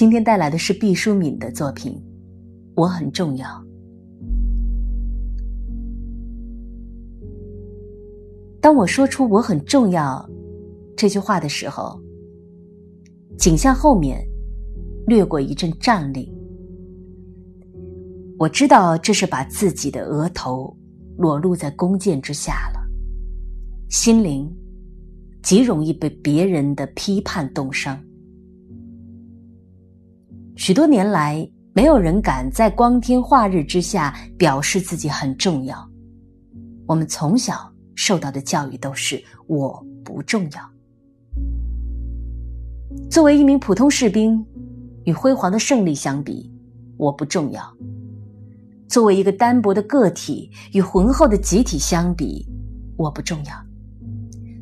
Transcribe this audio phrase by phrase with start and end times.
[0.00, 1.92] 今天带来的是毕淑敏的作品
[2.74, 3.46] 《我很重要》。
[8.62, 10.26] 当我说出“我很重要”
[10.96, 12.00] 这句话的时候，
[13.36, 14.26] 景象后面
[15.06, 16.34] 掠过一阵战栗。
[18.38, 20.74] 我知道这是把自己的额头
[21.18, 22.80] 裸露在弓箭之下了，
[23.90, 24.50] 心灵
[25.42, 28.02] 极容易被别人的批判冻伤。
[30.70, 35.76] 许多年来，没有人敢在光天化日之下表示自己很重要。
[36.86, 40.70] 我们从小受到的教育都是“我不重要”。
[43.10, 44.46] 作为一名普通士兵，
[45.06, 46.48] 与辉煌的胜利相比，
[46.96, 47.60] 我不重要。
[48.86, 52.46] 作为一个单薄的个体，与浑厚的集体相比，
[52.96, 53.54] 我不重要；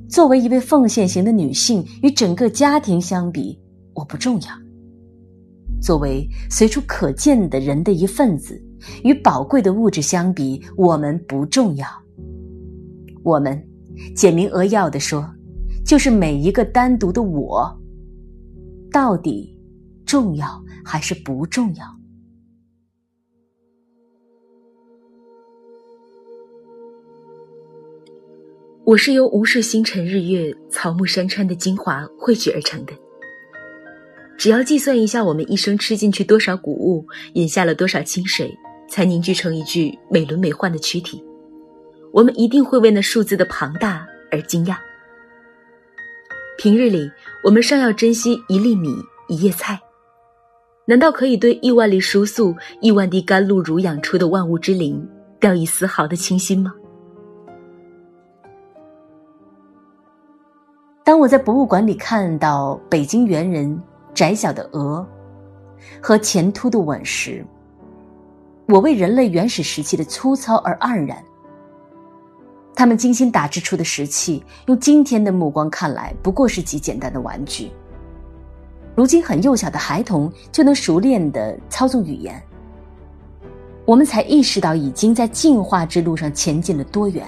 [0.08, 3.61] 作为一位奉献型的女性，与整个家庭相比，
[3.92, 4.48] 我不重要；
[5.80, 8.60] 作为随处可见的人的一份子，
[9.04, 11.86] 与宝贵的物质相比，我们不重要。
[13.22, 13.62] 我们，
[14.14, 15.28] 简明扼要的说，
[15.84, 17.76] 就是每一个单独的我，
[18.90, 19.56] 到底
[20.04, 20.46] 重要
[20.84, 21.84] 还是不重要？
[28.84, 32.92] 我是由无数星辰、日月、草木、山川的精华汇聚而成的。
[34.39, 38.56] 只要计算一下我们一生吃进去多少谷物，饮下了多少清水，
[38.89, 41.20] 才凝聚成一具美轮美奂的躯体，
[42.12, 44.77] 我们一定会为那数字的庞大而惊讶。
[46.56, 47.11] 平日里，
[47.42, 48.95] 我们尚要珍惜一粒米、
[49.27, 49.77] 一叶菜，
[50.84, 55.05] 难道可以对亿万粒蔬素、亿万滴甘露濡养出的万物之灵，
[55.41, 56.73] 掉以丝毫的清心吗？
[61.05, 63.80] 当我在博物馆里看到北京猿人
[64.19, 65.06] 窄小的额
[66.02, 67.46] 和前凸的吻时，
[68.67, 71.23] 我为人类原始时期的粗糙而黯然。
[72.74, 77.70] 他们精心打制出的石器，用今天的目光看来，不过是极简单的玩具。
[78.96, 82.42] 如今很幼小的孩童就能熟练的操纵语言，
[83.85, 87.24] 我们才意识到已经在进化之路上前进了多远。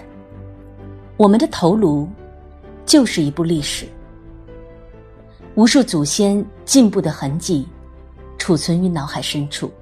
[1.17, 2.09] 我们的头颅。
[2.85, 3.87] 就是一部历史，
[5.55, 7.67] 无数祖先进步的痕迹，
[8.39, 9.73] 储存于脑海深处。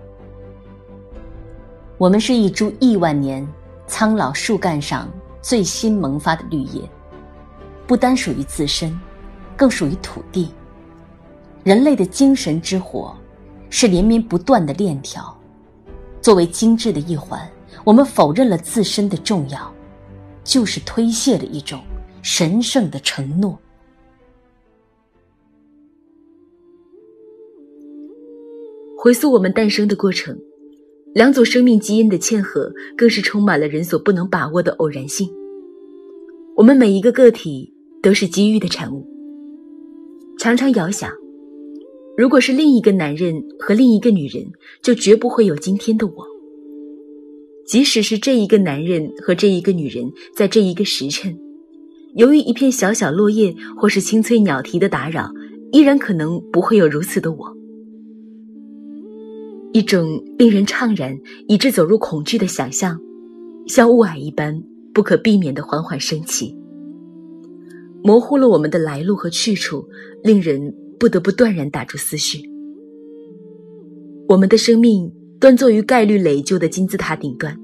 [1.98, 3.46] 我们是一株亿万年
[3.86, 5.06] 苍老树干上
[5.42, 6.80] 最新萌发的绿叶，
[7.86, 8.98] 不单属于自身，
[9.54, 10.50] 更属于土地。
[11.62, 13.14] 人类的精神之火，
[13.68, 15.38] 是连绵不断的链条。
[16.22, 17.46] 作为精致的一环，
[17.84, 19.70] 我们否认了自身的重要，
[20.42, 21.82] 就是推卸了一种。
[22.22, 23.58] 神圣的承诺。
[29.00, 30.36] 回溯我们诞生的过程，
[31.14, 35.30] 两组生命基因的嵌合，更是充满了人所不能把握的偶然性。
[36.56, 37.72] 我们每一个个体
[38.02, 39.06] 都是机遇的产物。
[40.36, 41.12] 常常遥想，
[42.16, 44.44] 如果是另一个男人和另一个女人，
[44.82, 46.26] 就绝不会有今天的我。
[47.68, 51.38] 即使是这一个男人和这一个女人，在这一个时辰。
[52.16, 55.30] 由于一片小小落叶或是清脆鸟啼的打扰，
[55.70, 57.57] 依然可能不会有如此的我。
[59.78, 61.16] 一种令人怅然
[61.46, 62.98] 以致走入恐惧的想象，
[63.68, 64.60] 像雾霭一般
[64.92, 66.52] 不可避免的缓缓升起，
[68.02, 69.88] 模糊了我们的来路和去处，
[70.24, 72.42] 令人不得不断然打住思绪。
[74.28, 75.08] 我们的生命
[75.38, 77.56] 端坐于概率累旧的金字塔顶端。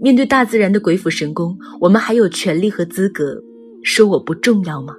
[0.00, 3.38] 面对大自然的鬼斧神工，我们还有权利和资格
[3.82, 4.96] 说我不重要吗？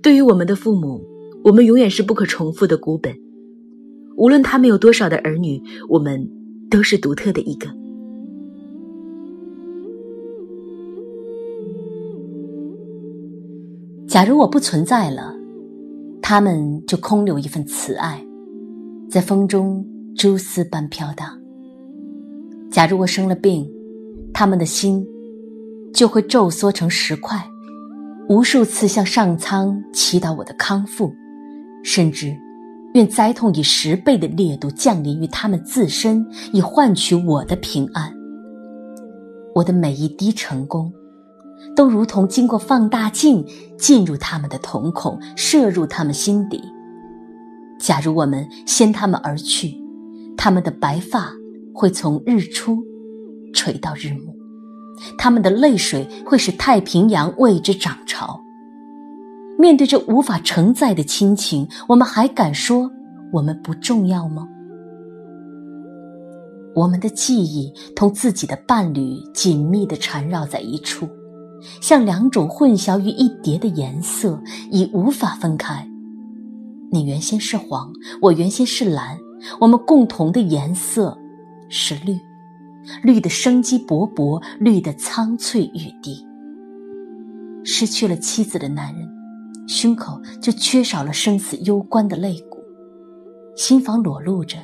[0.00, 1.04] 对于我们的父母，
[1.42, 3.12] 我们永远是不可重复的孤本。
[4.16, 6.28] 无论他们有多少的儿女，我们
[6.70, 7.68] 都是独特的一个。
[14.06, 15.34] 假如我不存在了，
[16.22, 18.24] 他们就空留一份慈爱，
[19.10, 19.84] 在风中
[20.16, 21.28] 蛛丝般飘荡。
[22.70, 23.68] 假如我生了病，
[24.32, 25.04] 他们的心
[25.92, 27.44] 就会皱缩成石块，
[28.28, 31.12] 无数次向上苍祈祷我的康复，
[31.82, 32.36] 甚至
[32.94, 38.12] 愿灾痛以十倍的烈度降临于他们自身，以换取我的平安。
[39.54, 40.92] 我的每一滴成功，
[41.76, 43.44] 都如同经过放大镜
[43.76, 46.62] 进入他们的瞳孔，射入他们心底。
[47.80, 49.76] 假如我们先他们而去，
[50.36, 51.30] 他们的白发。
[51.76, 52.78] 会从日出
[53.52, 54.32] 垂到日暮，
[55.18, 58.40] 他们的泪水会使太平洋为之涨潮。
[59.58, 62.90] 面对这无法承载的亲情，我们还敢说
[63.32, 64.48] 我们不重要吗？
[66.74, 71.08] 我们的记忆同自己的伴侣紧密地缠绕在一处，
[71.80, 74.42] 像两种混淆于一叠的颜色，
[74.72, 75.88] 已无法分开。
[76.90, 79.16] 你原先是黄，我原先是蓝，
[79.60, 81.16] 我们共同的颜色
[81.68, 82.18] 是绿，
[83.04, 86.26] 绿的生机勃勃，绿的苍翠欲滴。
[87.62, 89.03] 失去了妻子的男人，
[89.66, 92.58] 胸口就缺少了生死攸关的肋骨，
[93.56, 94.58] 心房裸露着。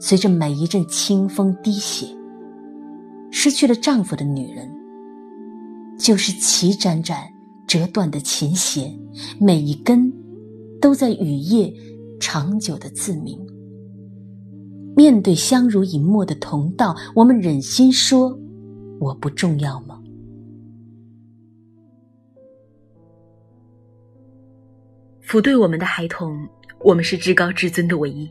[0.00, 2.06] 随着每一阵清风滴血，
[3.30, 4.66] 失去了丈夫的女人，
[5.98, 7.22] 就是齐沾沾
[7.66, 8.98] 折断的琴弦，
[9.38, 10.10] 每一根
[10.80, 11.70] 都在雨夜
[12.18, 13.38] 长久的自鸣。
[14.96, 18.34] 面对相濡以沫的同道，我们忍心说
[18.98, 19.99] 我不重要吗？
[25.30, 26.44] 抚对我们的孩童，
[26.80, 28.28] 我们是至高至尊的唯一。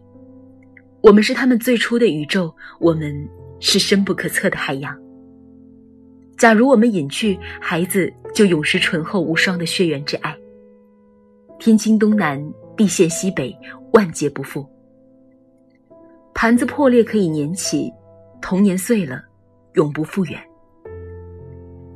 [0.99, 3.25] 我们是他们最初的宇宙，我们
[3.61, 4.93] 是深不可测的海洋。
[6.37, 10.37] 假如我们隐去，孩子就永失醇厚无双的血缘之爱。
[11.57, 12.37] 天倾东南，
[12.75, 13.57] 地陷西北，
[13.93, 14.67] 万劫不复。
[16.33, 17.89] 盘子破裂可以粘起，
[18.41, 19.23] 童年碎了，
[19.75, 20.37] 永不复原。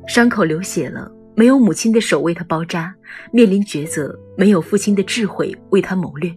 [0.06, 2.92] 伤口流血了，没有母亲的手为他包扎；
[3.32, 6.32] 面临抉择，没有父亲的智慧为他谋略。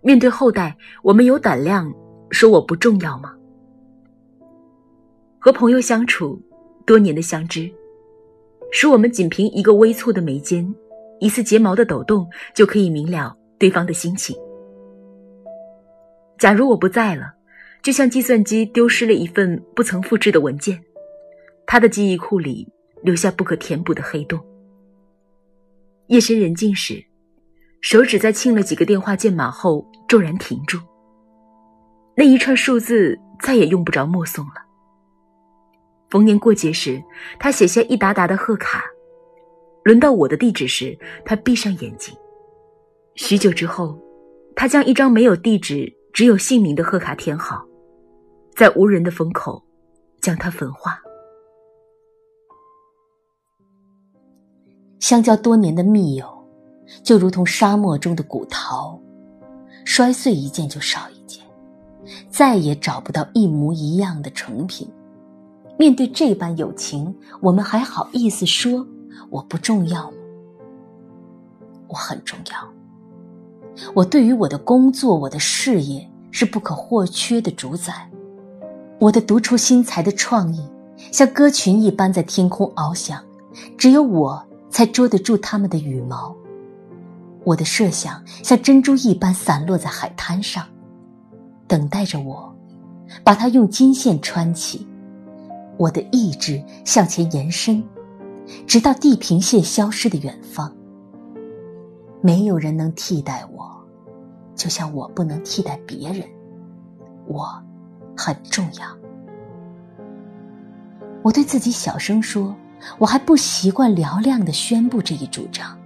[0.00, 1.92] 面对后代，我们有胆量
[2.30, 3.34] 说我不重要吗？
[5.38, 6.40] 和朋友相处，
[6.86, 7.70] 多年的相知，
[8.70, 10.74] 使我们仅凭一个微蹙的眉间，
[11.20, 14.36] 一次睫毛的抖动，就可以明了对方的心情。
[16.38, 17.34] 假如我不在了，
[17.82, 20.80] 就像计算机丢失了一份不曾复制的文件，
[21.66, 22.68] 他的记忆库里
[23.04, 24.40] 留下不可填补的黑洞。
[26.08, 27.04] 夜深人静时。
[27.80, 30.78] 手指在亲了几个电话键码后骤然停住，
[32.16, 34.64] 那一串数字再也用不着默诵了。
[36.08, 37.02] 逢年过节时，
[37.38, 38.80] 他写下一沓沓的贺卡；
[39.82, 42.16] 轮到我的地址时，他闭上眼睛。
[43.16, 44.00] 许久之后，
[44.56, 47.62] 他将一张没有地址、只有姓名的贺卡填好，
[48.56, 49.62] 在无人的风口
[50.22, 50.98] 将它焚化。
[55.04, 56.26] 相交多年的密友。
[57.02, 58.98] 就如同沙漠中的古陶，
[59.84, 61.44] 摔碎一件就少一件，
[62.30, 64.88] 再也找不到一模一样的成品。
[65.78, 68.86] 面对这般友情，我们还好意思说
[69.28, 70.16] 我不重要吗？
[71.88, 73.92] 我很重要。
[73.92, 78.10] 我对于我的工作、我的事业是不可或缺的主宰。
[78.98, 80.66] 我的独出心裁的创意，
[81.12, 83.22] 像歌群一般在天空翱翔，
[83.76, 84.42] 只有我
[84.74, 86.34] 才捉得住它们的羽毛。
[87.44, 90.66] 我的设想像珍珠一般散落在海滩上，
[91.68, 92.52] 等待着我，
[93.22, 94.84] 把它用金线穿起。
[95.76, 97.80] 我的意志向前延伸，
[98.66, 100.74] 直到地平线消失的远方。
[102.20, 103.70] 没有人能替代我，
[104.56, 106.26] 就像我不能替代别人。
[107.28, 107.48] 我
[108.16, 108.88] 很重要。
[111.22, 112.52] 我对自己小声说
[112.98, 115.76] ：“我还不习惯嘹亮的宣布这一主张。”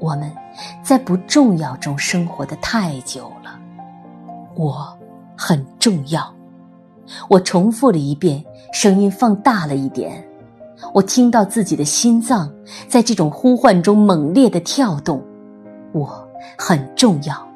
[0.00, 0.30] 我们
[0.82, 3.58] 在不重要中生活的太久了。
[4.54, 4.96] 我
[5.36, 6.32] 很重要。
[7.28, 10.26] 我重复了一遍，声音放大了一点。
[10.92, 12.52] 我听到自己的心脏
[12.88, 15.22] 在这种呼唤中猛烈的跳动。
[15.92, 17.48] 我很重要。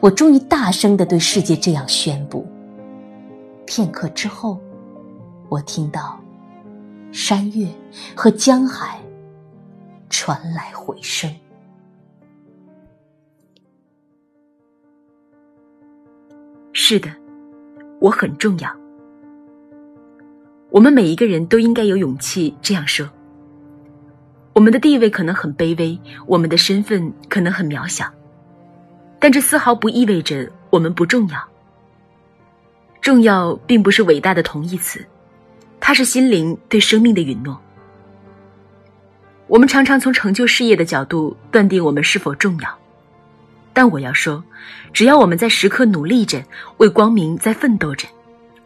[0.00, 2.46] 我终于大声的对世界这样宣布。
[3.66, 4.58] 片刻之后，
[5.48, 6.18] 我听到
[7.14, 7.68] 山岳
[8.16, 8.98] 和江海。
[10.10, 11.32] 传来回声。
[16.72, 17.08] 是的，
[18.00, 18.68] 我很重要。
[20.70, 23.08] 我们每一个人都应该有勇气这样说。
[24.52, 28.12] 我们的地位可能很卑微，我们的身份可能很渺小，
[29.20, 31.40] 但这丝毫不意味着我们不重要。
[33.00, 35.04] 重要并不是伟大的同义词，
[35.86, 37.60] 它是心灵对生命的允诺。
[39.46, 42.78] 我们常常从成就事业的角度断定我们是否重要，
[43.74, 44.42] 但我要说，
[44.94, 46.42] 只要我们在时刻努力着，
[46.78, 48.08] 为光明在奋斗着，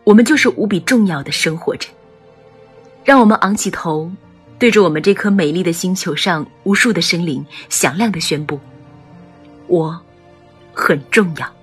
[0.04, 1.88] 我们就是无比重要的生活着。
[3.02, 4.08] 让我们昂起头，
[4.56, 8.60] 对着我们这颗美丽的星球上无数的生灵，响亮的宣布：
[9.66, 10.00] 我
[10.72, 11.57] 很重要。